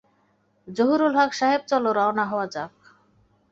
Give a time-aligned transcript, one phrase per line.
[0.67, 2.71] জহুরুল হক সাহেব, চল রওনা হওয়া যাক।